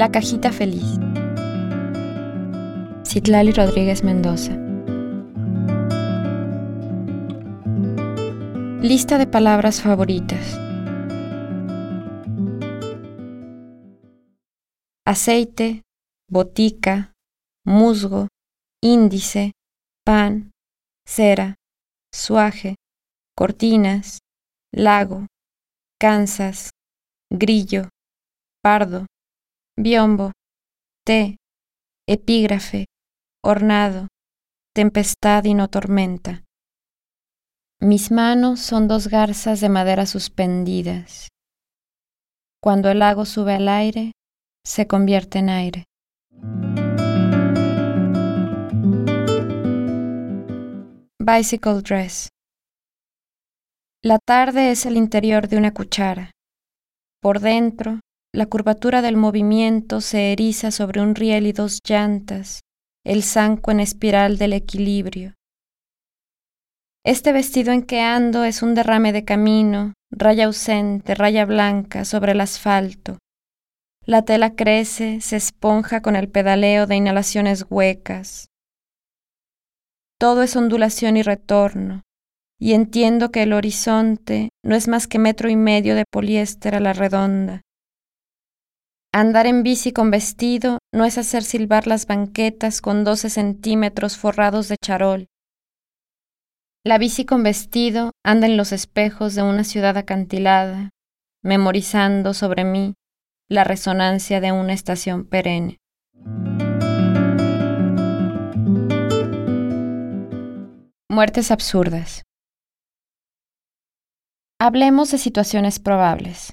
La 0.00 0.10
cajita 0.10 0.50
feliz. 0.50 0.98
Citlali 3.04 3.52
Rodríguez 3.52 4.02
Mendoza. 4.02 4.56
Lista 8.80 9.18
de 9.18 9.26
palabras 9.26 9.82
favoritas. 9.82 10.58
Aceite, 15.04 15.82
botica, 16.30 17.12
musgo, 17.66 18.28
índice, 18.82 19.52
pan, 20.02 20.50
cera, 21.06 21.56
suaje, 22.10 22.76
cortinas, 23.36 24.20
lago, 24.72 25.26
Kansas, 26.00 26.70
grillo, 27.30 27.90
pardo, 28.62 29.04
biombo, 29.82 30.32
té, 31.06 31.38
epígrafe, 32.06 32.84
ornado, 33.42 34.08
tempestad 34.74 35.44
y 35.44 35.54
no 35.54 35.68
tormenta. 35.68 36.44
Mis 37.80 38.10
manos 38.10 38.60
son 38.60 38.88
dos 38.88 39.08
garzas 39.08 39.62
de 39.62 39.70
madera 39.70 40.04
suspendidas. 40.04 41.28
Cuando 42.62 42.90
el 42.90 42.98
lago 42.98 43.24
sube 43.24 43.54
al 43.54 43.68
aire, 43.68 44.12
se 44.66 44.86
convierte 44.86 45.38
en 45.38 45.48
aire. 45.48 45.84
Bicycle 51.18 51.80
dress. 51.80 52.28
La 54.02 54.18
tarde 54.18 54.72
es 54.72 54.84
el 54.84 54.98
interior 54.98 55.48
de 55.48 55.56
una 55.56 55.72
cuchara. 55.72 56.32
Por 57.22 57.40
dentro, 57.40 58.00
la 58.32 58.46
curvatura 58.46 59.02
del 59.02 59.16
movimiento 59.16 60.00
se 60.00 60.32
eriza 60.32 60.70
sobre 60.70 61.00
un 61.00 61.14
riel 61.14 61.46
y 61.46 61.52
dos 61.52 61.80
llantas, 61.84 62.60
el 63.04 63.24
zanco 63.24 63.72
en 63.72 63.80
espiral 63.80 64.38
del 64.38 64.52
equilibrio. 64.52 65.34
Este 67.04 67.32
vestido 67.32 67.72
en 67.72 67.82
que 67.82 68.00
ando 68.00 68.44
es 68.44 68.62
un 68.62 68.74
derrame 68.74 69.12
de 69.12 69.24
camino, 69.24 69.94
raya 70.12 70.44
ausente, 70.44 71.14
raya 71.14 71.44
blanca 71.44 72.04
sobre 72.04 72.32
el 72.32 72.40
asfalto. 72.40 73.18
La 74.04 74.22
tela 74.22 74.54
crece, 74.54 75.20
se 75.20 75.36
esponja 75.36 76.00
con 76.00 76.14
el 76.14 76.28
pedaleo 76.28 76.86
de 76.86 76.96
inhalaciones 76.96 77.66
huecas. 77.68 78.46
Todo 80.18 80.42
es 80.42 80.54
ondulación 80.54 81.16
y 81.16 81.22
retorno, 81.22 82.02
y 82.60 82.74
entiendo 82.74 83.30
que 83.30 83.42
el 83.42 83.54
horizonte 83.54 84.50
no 84.62 84.76
es 84.76 84.86
más 84.86 85.08
que 85.08 85.18
metro 85.18 85.48
y 85.48 85.56
medio 85.56 85.96
de 85.96 86.04
poliéster 86.10 86.74
a 86.74 86.80
la 86.80 86.92
redonda. 86.92 87.62
Andar 89.12 89.48
en 89.48 89.64
bici 89.64 89.90
con 89.90 90.12
vestido 90.12 90.78
no 90.94 91.04
es 91.04 91.18
hacer 91.18 91.42
silbar 91.42 91.88
las 91.88 92.06
banquetas 92.06 92.80
con 92.80 93.02
doce 93.02 93.28
centímetros 93.28 94.16
forrados 94.16 94.68
de 94.68 94.76
charol. 94.80 95.26
La 96.86 96.96
bici 96.96 97.24
con 97.24 97.42
vestido 97.42 98.12
anda 98.24 98.46
en 98.46 98.56
los 98.56 98.70
espejos 98.70 99.34
de 99.34 99.42
una 99.42 99.64
ciudad 99.64 99.96
acantilada, 99.96 100.90
memorizando 101.42 102.34
sobre 102.34 102.62
mí 102.62 102.94
la 103.48 103.64
resonancia 103.64 104.40
de 104.40 104.52
una 104.52 104.74
estación 104.74 105.24
perenne. 105.24 105.78
Muertes 111.08 111.50
absurdas. 111.50 112.22
Hablemos 114.60 115.10
de 115.10 115.18
situaciones 115.18 115.80
probables. 115.80 116.52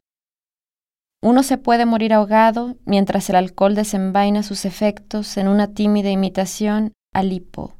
Uno 1.23 1.41
se 1.41 1.57
puede 1.57 1.85
morir 1.85 2.13
ahogado 2.13 2.77
mientras 2.85 3.29
el 3.29 3.37
alcohol 3.37 3.73
desenvaina 3.73 4.43
sus 4.43 4.65
efectos 4.65 5.37
en 5.37 5.47
una 5.47 5.73
tímida 5.73 6.11
imitación 6.11 6.93
al 7.13 7.33
hipo. 7.33 7.75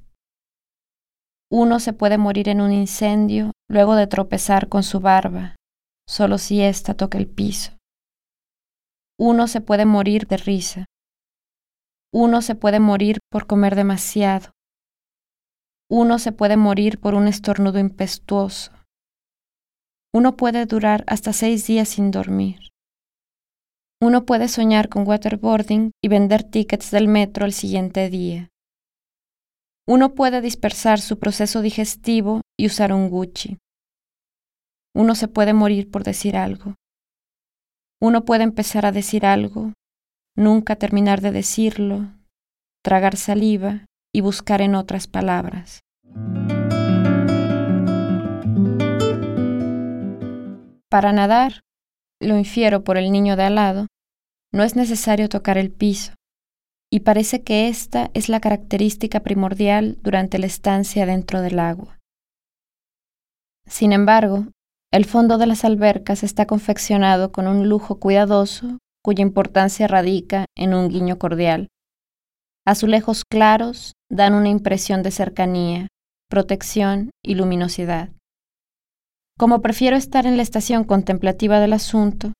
Uno 1.52 1.80
se 1.80 1.94
puede 1.94 2.18
morir 2.18 2.50
en 2.50 2.62
un 2.62 2.72
incendio 2.72 3.52
luego 3.70 3.96
de 3.96 4.08
tropezar 4.08 4.68
con 4.70 4.84
su 4.84 5.00
barba, 5.00 5.56
solo 6.08 6.40
si 6.40 6.62
ésta 6.62 6.96
toca 6.96 7.18
el 7.18 7.28
piso. 7.28 7.72
Uno 9.20 9.48
se 9.48 9.62
puede 9.62 9.86
morir 9.86 10.28
de 10.28 10.38
risa. 10.38 10.86
Uno 12.14 12.42
se 12.42 12.56
puede 12.56 12.80
morir 12.80 13.20
por 13.32 13.48
comer 13.48 13.76
demasiado. 13.76 14.52
Uno 15.90 16.20
se 16.20 16.32
puede 16.32 16.58
morir 16.58 17.00
por 17.00 17.14
un 17.16 17.28
estornudo 17.28 17.80
impetuoso. 17.80 18.72
Uno 20.14 20.36
puede 20.36 20.66
durar 20.66 21.04
hasta 21.08 21.34
seis 21.34 21.66
días 21.68 21.90
sin 21.90 22.12
dormir. 22.12 22.60
Uno 24.00 24.26
puede 24.26 24.48
soñar 24.48 24.90
con 24.90 25.08
waterboarding 25.08 25.92
y 26.04 26.08
vender 26.08 26.44
tickets 26.44 26.92
del 26.92 27.08
metro 27.08 27.46
el 27.46 27.54
siguiente 27.54 28.12
día. 28.12 28.50
Uno 29.88 30.14
puede 30.14 30.40
dispersar 30.42 31.00
su 31.00 31.18
proceso 31.18 31.62
digestivo 31.62 32.42
y 32.60 32.68
usar 32.68 32.94
un 32.94 33.10
Gucci. 33.10 33.58
Uno 34.94 35.16
se 35.16 35.28
puede 35.28 35.54
morir 35.54 35.90
por 35.90 36.04
decir 36.04 36.38
algo. 36.38 36.76
Uno 38.00 38.24
puede 38.24 38.44
empezar 38.44 38.86
a 38.86 38.92
decir 38.92 39.26
algo, 39.26 39.74
nunca 40.36 40.76
terminar 40.76 41.22
de 41.22 41.32
decirlo, 41.32 42.12
tragar 42.84 43.16
saliva 43.16 43.88
y 44.14 44.22
buscar 44.22 44.62
en 44.62 44.76
otras 44.76 45.08
palabras. 45.08 45.80
Para 50.90 51.12
nadar, 51.14 51.62
lo 52.20 52.38
infiero 52.38 52.84
por 52.84 52.98
el 52.98 53.12
niño 53.12 53.36
de 53.36 53.44
al 53.44 53.56
lado, 53.56 53.88
no 54.52 54.64
es 54.64 54.76
necesario 54.76 55.30
tocar 55.30 55.58
el 55.58 55.72
piso, 55.72 56.14
y 56.92 57.02
parece 57.02 57.44
que 57.44 57.68
esta 57.68 58.10
es 58.14 58.30
la 58.30 58.40
característica 58.40 59.22
primordial 59.22 59.98
durante 60.02 60.40
la 60.40 60.46
estancia 60.46 61.06
dentro 61.06 61.42
del 61.42 61.60
agua. 61.60 62.00
Sin 63.68 63.92
embargo, 63.92 64.48
el 64.92 65.06
fondo 65.06 65.38
de 65.38 65.48
las 65.48 65.66
albercas 65.66 66.24
está 66.24 66.48
confeccionado 66.48 67.32
con 67.32 67.48
un 67.48 67.68
lujo 67.68 68.00
cuidadoso 68.00 68.78
cuya 69.04 69.22
importancia 69.22 69.88
radica 69.88 70.46
en 70.56 70.74
un 70.74 70.90
guiño 70.90 71.18
cordial. 71.18 71.68
Azulejos 72.66 73.24
claros 73.24 73.94
dan 74.10 74.34
una 74.34 74.50
impresión 74.50 75.04
de 75.04 75.12
cercanía, 75.12 75.88
protección 76.30 77.12
y 77.24 77.36
luminosidad. 77.36 78.10
Como 79.38 79.62
prefiero 79.62 79.96
estar 79.96 80.26
en 80.26 80.36
la 80.36 80.42
estación 80.42 80.84
contemplativa 80.84 81.60
del 81.60 81.74
asunto, 81.74 82.34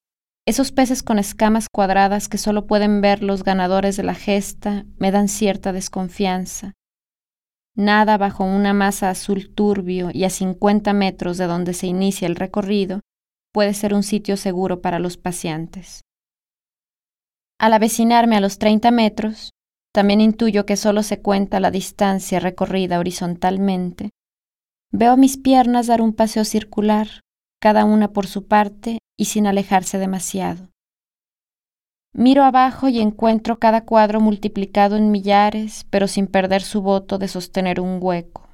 esos 0.48 0.72
peces 0.72 1.04
con 1.04 1.20
escamas 1.20 1.68
cuadradas 1.72 2.28
que 2.28 2.40
solo 2.40 2.66
pueden 2.66 3.02
ver 3.02 3.22
los 3.22 3.44
ganadores 3.44 3.98
de 3.98 4.04
la 4.04 4.16
gesta 4.16 4.86
me 4.98 5.12
dan 5.12 5.28
cierta 5.28 5.74
desconfianza. 5.74 6.74
Nada 7.76 8.18
bajo 8.18 8.46
una 8.46 8.74
masa 8.74 9.12
azul 9.12 9.54
turbio 9.54 10.10
y 10.12 10.24
a 10.24 10.32
50 10.32 10.92
metros 10.94 11.38
de 11.38 11.46
donde 11.46 11.76
se 11.76 11.86
inicia 11.86 12.28
el 12.28 12.36
recorrido 12.36 13.02
puede 13.54 13.76
ser 13.76 13.94
un 13.94 14.02
sitio 14.02 14.36
seguro 14.36 14.82
para 14.82 14.98
los 14.98 15.18
paseantes. 15.18 16.02
Al 17.60 17.74
avecinarme 17.74 18.38
a 18.38 18.42
los 18.42 18.58
30 18.58 18.90
metros, 18.90 19.52
también 19.94 20.20
intuyo 20.20 20.66
que 20.66 20.78
solo 20.78 21.04
se 21.04 21.22
cuenta 21.22 21.60
la 21.60 21.70
distancia 21.70 22.40
recorrida 22.40 22.98
horizontalmente 22.98 24.10
Veo 24.92 25.18
mis 25.18 25.38
piernas 25.38 25.88
dar 25.88 26.02
un 26.02 26.14
paseo 26.14 26.46
circular, 26.46 27.22
cada 27.62 27.84
una 27.84 28.14
por 28.14 28.28
su 28.28 28.48
parte 28.48 29.00
y 29.18 29.26
sin 29.26 29.46
alejarse 29.46 29.98
demasiado. 29.98 30.70
Miro 32.14 32.44
abajo 32.44 32.88
y 32.88 33.00
encuentro 33.00 33.60
cada 33.60 33.82
cuadro 33.82 34.22
multiplicado 34.22 34.96
en 34.96 35.12
millares, 35.12 35.86
pero 35.90 36.08
sin 36.08 36.28
perder 36.28 36.62
su 36.62 36.82
voto 36.82 37.18
de 37.18 37.28
sostener 37.28 37.80
un 37.80 38.00
hueco. 38.02 38.48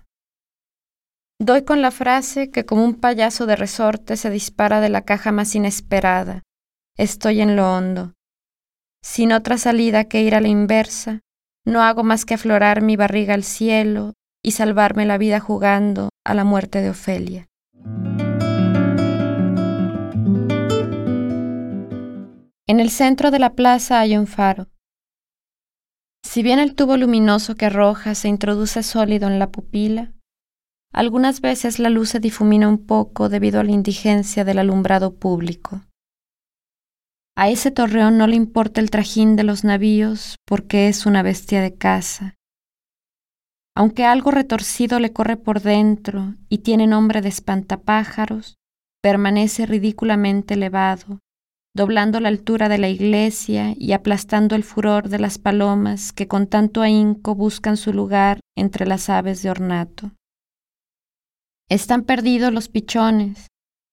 Doy 1.40 1.64
con 1.64 1.82
la 1.82 1.92
frase 1.92 2.50
que 2.50 2.66
como 2.66 2.84
un 2.84 2.96
payaso 2.96 3.46
de 3.46 3.56
resorte 3.56 4.18
se 4.18 4.30
dispara 4.30 4.82
de 4.82 4.90
la 4.90 5.02
caja 5.02 5.32
más 5.32 5.54
inesperada. 5.56 6.42
Estoy 6.98 7.42
en 7.42 7.56
lo 7.56 7.74
hondo. 7.74 8.14
Sin 9.04 9.34
otra 9.34 9.58
salida 9.58 10.06
que 10.06 10.22
ir 10.22 10.36
a 10.36 10.42
la 10.42 10.48
inversa, 10.48 11.20
no 11.66 11.84
hago 11.84 12.04
más 12.04 12.26
que 12.26 12.34
aflorar 12.34 12.82
mi 12.82 12.96
barriga 12.96 13.34
al 13.34 13.44
cielo 13.44 14.14
y 14.44 14.52
salvarme 14.52 15.06
la 15.06 15.18
vida 15.18 15.40
jugando 15.40 16.10
a 16.26 16.34
la 16.34 16.44
muerte 16.44 16.82
de 16.82 16.90
Ofelia. 16.90 17.50
En 22.66 22.80
el 22.80 22.90
centro 22.90 23.30
de 23.30 23.40
la 23.40 23.54
plaza 23.56 24.00
hay 24.00 24.18
un 24.18 24.28
faro. 24.28 24.68
Si 26.24 26.42
bien 26.42 26.60
el 26.60 26.76
tubo 26.76 26.98
luminoso 26.98 27.56
que 27.56 27.66
arroja 27.66 28.16
se 28.16 28.30
introduce 28.30 28.82
sólido 28.84 29.28
en 29.28 29.38
la 29.38 29.52
pupila, 29.52 30.14
algunas 30.94 31.42
veces 31.42 31.80
la 31.80 31.90
luz 31.90 32.10
se 32.10 32.20
difumina 32.20 32.70
un 32.70 32.86
poco 32.86 33.28
debido 33.28 33.60
a 33.60 33.64
la 33.64 33.72
indigencia 33.72 34.46
del 34.46 34.60
alumbrado 34.60 35.16
público. 35.16 35.82
A 37.36 37.50
ese 37.50 37.72
torreón 37.72 38.18
no 38.18 38.28
le 38.28 38.36
importa 38.36 38.80
el 38.80 38.92
trajín 38.92 39.36
de 39.36 39.44
los 39.44 39.64
navíos 39.64 40.38
porque 40.46 40.88
es 40.88 41.06
una 41.06 41.24
bestia 41.24 41.62
de 41.62 41.76
caza 41.76 42.36
aunque 43.76 44.06
algo 44.06 44.32
retorcido 44.32 45.00
le 45.00 45.12
corre 45.14 45.38
por 45.38 45.62
dentro 45.62 46.36
y 46.50 46.60
tiene 46.60 46.88
nombre 46.88 47.22
de 47.22 47.30
espantapájaros, 47.30 48.56
permanece 49.02 49.66
ridículamente 49.66 50.54
elevado, 50.54 51.20
doblando 51.76 52.20
la 52.20 52.30
altura 52.30 52.70
de 52.70 52.78
la 52.78 52.90
iglesia 52.90 53.74
y 53.76 53.94
aplastando 53.94 54.56
el 54.56 54.64
furor 54.64 55.10
de 55.10 55.20
las 55.20 55.40
palomas 55.40 56.14
que 56.14 56.28
con 56.28 56.48
tanto 56.48 56.82
ahínco 56.82 57.36
buscan 57.36 57.78
su 57.78 57.94
lugar 57.94 58.40
entre 58.56 58.86
las 58.86 59.10
aves 59.10 59.42
de 59.42 59.50
ornato. 59.50 60.12
Están 61.70 62.04
perdidos 62.04 62.54
los 62.54 62.70
pichones. 62.70 63.48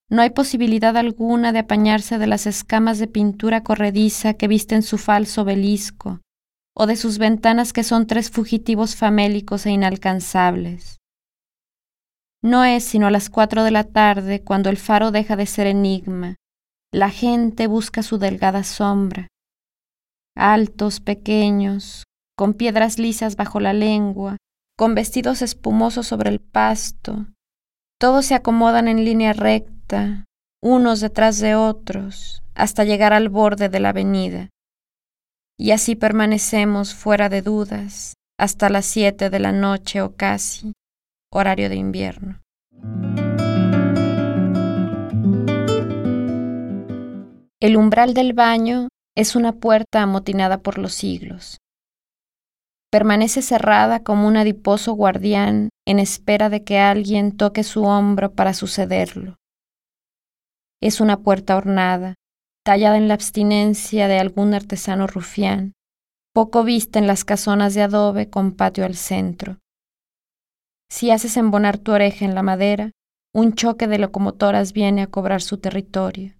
No 0.09 0.21
hay 0.21 0.29
posibilidad 0.29 0.95
alguna 0.97 1.51
de 1.51 1.59
apañarse 1.59 2.19
de 2.19 2.27
las 2.27 2.45
escamas 2.45 2.99
de 2.99 3.07
pintura 3.07 3.63
corrediza 3.63 4.35
que 4.35 4.47
visten 4.47 4.83
su 4.83 4.97
falso 4.97 5.41
obelisco, 5.41 6.19
o 6.75 6.85
de 6.85 6.95
sus 6.95 7.17
ventanas 7.17 7.73
que 7.73 7.83
son 7.83 8.07
tres 8.07 8.29
fugitivos 8.29 8.95
famélicos 8.95 9.65
e 9.65 9.71
inalcanzables. 9.71 10.97
No 12.43 12.63
es 12.63 12.83
sino 12.83 13.07
a 13.07 13.11
las 13.11 13.29
cuatro 13.29 13.63
de 13.63 13.71
la 13.71 13.83
tarde 13.83 14.43
cuando 14.43 14.69
el 14.69 14.77
faro 14.77 15.11
deja 15.11 15.35
de 15.35 15.45
ser 15.45 15.67
enigma. 15.67 16.35
La 16.91 17.09
gente 17.09 17.67
busca 17.67 18.03
su 18.03 18.17
delgada 18.17 18.63
sombra. 18.63 19.27
Altos, 20.35 20.99
pequeños, 20.99 22.03
con 22.37 22.53
piedras 22.53 22.97
lisas 22.97 23.35
bajo 23.35 23.59
la 23.59 23.73
lengua, 23.73 24.37
con 24.77 24.95
vestidos 24.95 25.41
espumosos 25.41 26.07
sobre 26.07 26.29
el 26.29 26.39
pasto, 26.39 27.27
todos 28.01 28.25
se 28.25 28.33
acomodan 28.33 28.87
en 28.87 29.05
línea 29.05 29.31
recta, 29.31 30.25
unos 30.59 31.01
detrás 31.01 31.39
de 31.39 31.53
otros, 31.53 32.41
hasta 32.55 32.83
llegar 32.83 33.13
al 33.13 33.29
borde 33.29 33.69
de 33.69 33.79
la 33.79 33.89
avenida. 33.89 34.49
Y 35.61 35.73
así 35.73 35.95
permanecemos 35.95 36.95
fuera 36.95 37.29
de 37.29 37.43
dudas 37.43 38.15
hasta 38.39 38.67
las 38.71 38.83
siete 38.83 39.29
de 39.29 39.39
la 39.39 39.51
noche 39.51 40.01
o 40.01 40.15
casi, 40.15 40.73
horario 41.31 41.69
de 41.69 41.75
invierno. 41.75 42.41
El 47.59 47.77
umbral 47.77 48.15
del 48.15 48.33
baño 48.33 48.87
es 49.15 49.35
una 49.35 49.51
puerta 49.51 50.01
amotinada 50.01 50.57
por 50.63 50.79
los 50.79 50.95
siglos. 50.95 51.59
Permanece 52.89 53.43
cerrada 53.43 53.99
como 53.99 54.27
un 54.27 54.37
adiposo 54.37 54.93
guardián 54.93 55.69
en 55.85 55.99
espera 55.99 56.49
de 56.49 56.63
que 56.63 56.79
alguien 56.79 57.37
toque 57.37 57.63
su 57.63 57.83
hombro 57.83 58.33
para 58.33 58.55
sucederlo. 58.55 59.35
Es 60.81 61.01
una 61.01 61.19
puerta 61.19 61.55
ornada, 61.55 62.15
tallada 62.63 62.97
en 62.97 63.07
la 63.07 63.15
abstinencia 63.15 64.07
de 64.07 64.19
algún 64.19 64.53
artesano 64.53 65.07
rufián, 65.07 65.73
poco 66.33 66.63
vista 66.63 66.99
en 66.99 67.07
las 67.07 67.25
casonas 67.25 67.73
de 67.73 67.81
adobe 67.81 68.29
con 68.29 68.53
patio 68.53 68.85
al 68.85 68.95
centro. 68.95 69.57
Si 70.89 71.09
haces 71.11 71.37
embonar 71.37 71.77
tu 71.77 71.91
oreja 71.91 72.25
en 72.25 72.35
la 72.35 72.43
madera, 72.43 72.91
un 73.33 73.53
choque 73.53 73.87
de 73.87 73.97
locomotoras 73.97 74.73
viene 74.73 75.01
a 75.01 75.07
cobrar 75.07 75.41
su 75.41 75.57
territorio. 75.57 76.35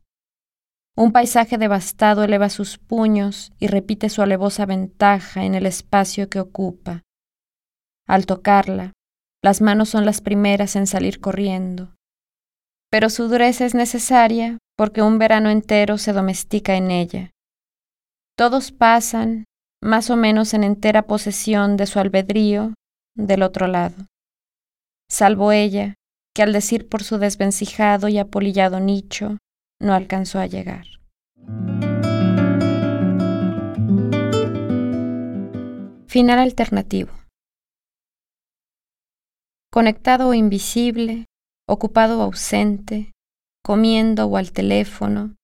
Un 0.98 1.14
paisaje 1.14 1.58
devastado 1.58 2.24
eleva 2.24 2.50
sus 2.50 2.78
puños 2.78 3.54
y 3.60 3.68
repite 3.68 4.10
su 4.10 4.22
alevosa 4.22 4.66
ventaja 4.66 5.46
en 5.46 5.56
el 5.56 5.66
espacio 5.66 6.30
que 6.30 6.42
ocupa. 6.42 7.04
Al 8.08 8.26
tocarla, 8.26 8.92
las 9.42 9.62
manos 9.62 9.90
son 9.90 10.06
las 10.06 10.20
primeras 10.20 10.76
en 10.76 10.86
salir 10.86 11.22
corriendo. 11.22 11.96
Pero 12.92 13.10
su 13.10 13.30
dureza 13.30 13.66
es 13.66 13.74
necesaria 13.74 14.58
porque 14.78 15.02
un 15.02 15.18
verano 15.18 15.50
entero 15.50 15.98
se 15.98 16.12
domestica 16.12 16.76
en 16.76 16.92
ella. 16.92 17.32
Todos 18.38 18.72
pasan, 18.72 19.46
más 19.82 20.10
o 20.10 20.18
menos 20.18 20.54
en 20.54 20.64
entera 20.64 21.04
posesión 21.04 21.78
de 21.78 21.88
su 21.88 22.00
albedrío, 22.00 22.74
del 23.16 23.44
otro 23.44 23.68
lado. 23.68 23.96
Salvo 25.10 25.52
ella, 25.52 25.96
que 26.36 26.44
al 26.44 26.52
decir 26.52 26.90
por 26.90 27.04
su 27.04 27.18
desvencijado 27.18 28.10
y 28.10 28.18
apolillado 28.18 28.80
nicho, 28.80 29.38
no 29.80 29.94
alcanzó 29.94 30.40
a 30.40 30.48
llegar. 30.48 30.86
Final 36.08 36.40
alternativo. 36.40 37.12
Conectado 39.72 40.28
o 40.28 40.34
invisible, 40.34 41.26
ocupado 41.72 42.20
o 42.20 42.24
ausente, 42.24 43.14
comiendo 43.64 44.26
o 44.26 44.36
al 44.36 44.52
teléfono, 44.52 45.36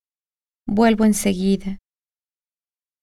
vuelvo 0.67 1.05
enseguida. 1.05 1.77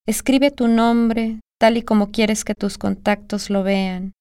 Escribe 0.06 0.50
tu 0.50 0.68
nombre 0.68 1.40
tal 1.58 1.78
y 1.78 1.82
como 1.82 2.10
quieres 2.10 2.44
que 2.44 2.54
tus 2.54 2.76
contactos 2.76 3.48
lo 3.48 3.62
vean. 3.62 4.12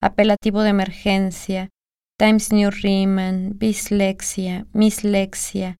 Apelativo 0.00 0.62
de 0.62 0.70
emergencia, 0.70 1.70
Times 2.16 2.52
New 2.52 2.70
Riemann, 2.70 3.58
bislexia, 3.58 4.66
mislexia, 4.72 5.76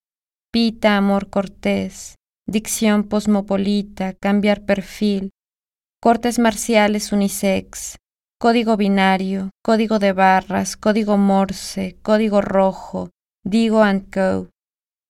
pita 0.51 0.97
amor 0.97 1.31
cortés, 1.31 2.17
dicción 2.49 3.05
posmopolita, 3.05 4.15
cambiar 4.15 4.65
perfil, 4.65 5.31
cortes 6.03 6.41
marciales 6.41 7.13
unisex, 7.13 7.97
código 8.45 8.77
binario, 8.77 9.49
código 9.65 9.99
de 9.99 10.13
barras, 10.13 10.77
código 10.77 11.17
morse, 11.17 11.97
código 12.03 12.43
rojo, 12.43 13.09
digo 13.43 13.83
and 13.83 14.15
go, 14.15 14.51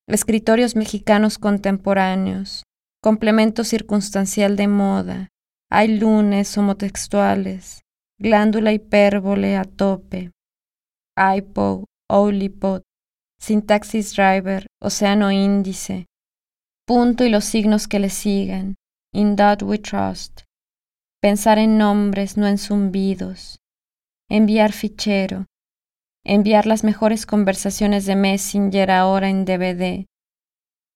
escritorios 0.07 0.77
mexicanos 0.77 1.39
contemporáneos, 1.39 2.63
complemento 3.03 3.65
circunstancial 3.65 4.55
de 4.55 4.69
moda, 4.69 5.29
hay 5.69 5.99
lunes 5.99 6.57
homotextuales, 6.57 7.81
glándula 8.21 8.73
hipérbole 8.73 9.57
a 9.57 9.65
tope, 9.65 10.31
IPO, 11.17 11.87
Olipod, 12.09 12.83
sintaxis 13.41 14.15
driver, 14.15 14.69
océano 14.81 15.33
índice, 15.33 16.07
punto 16.87 17.25
y 17.25 17.31
los 17.31 17.45
signos 17.45 17.89
que 17.89 17.99
le 17.99 18.11
sigan, 18.11 18.77
in 19.13 19.35
that 19.35 19.61
we 19.65 19.77
trust, 19.79 20.43
pensar 21.25 21.57
en 21.57 21.79
nombres, 21.79 22.37
no 22.37 22.47
en 22.47 22.59
zumbidos, 22.59 23.59
enviar 24.29 24.73
fichero, 24.73 25.47
enviar 26.23 26.67
las 26.67 26.85
mejores 26.85 27.25
conversaciones 27.25 28.05
de 28.05 28.15
Messenger 28.15 28.91
ahora 28.91 29.31
en 29.31 29.47
DVD, 29.47 30.05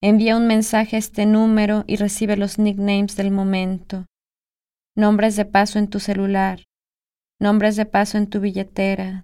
envía 0.03 0.37
un 0.37 0.47
mensaje 0.47 0.97
a 0.97 0.99
este 0.99 1.25
número 1.25 1.85
y 1.87 1.97
recibe 1.97 2.37
los 2.37 2.59
nicknames 2.59 3.17
del 3.17 3.31
momento, 3.31 4.05
nombres 4.95 5.35
de 5.35 5.47
paso 5.47 5.79
en 5.79 5.89
tu 5.89 5.99
celular, 5.99 6.65
nombres 7.41 7.77
de 7.77 7.87
paso 7.87 8.19
en 8.19 8.29
tu 8.29 8.41
billetera, 8.41 9.23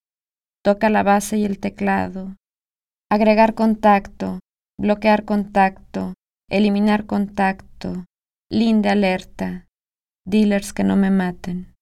toca 0.62 0.88
la 0.88 1.02
base 1.02 1.36
y 1.36 1.44
el 1.44 1.58
teclado, 1.58 2.34
agregar 3.10 3.52
contacto, 3.52 4.40
bloquear 4.80 5.26
contacto, 5.26 6.14
eliminar 6.48 7.04
contacto, 7.04 8.06
linde 8.50 8.88
alerta, 8.88 9.66
dealers 10.24 10.72
que 10.72 10.84
no 10.84 10.96
me 10.96 11.10
maten. 11.10 11.74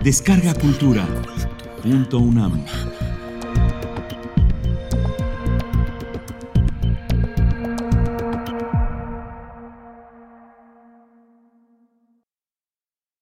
Descarga 0.00 0.52
Cultura. 0.54 1.06
Punto 1.82 2.18
UNAM. 2.18 2.64